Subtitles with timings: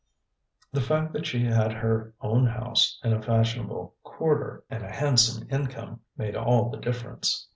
[0.73, 5.47] The fact that she had her own house in a fashionable quarter, and a handsome
[5.51, 7.47] income, made all the difference.